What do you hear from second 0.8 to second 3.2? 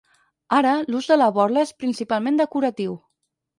l'ús de la borla és principalment decoratiu.